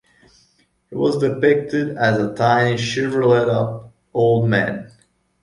[0.89, 4.91] He was depicted as a tiny shriveled-up old man.